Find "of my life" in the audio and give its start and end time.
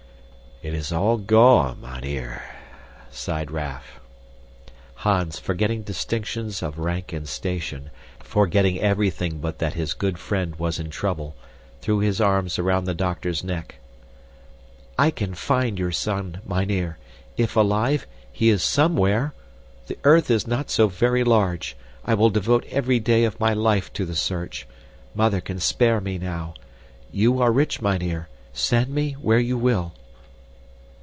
23.23-23.91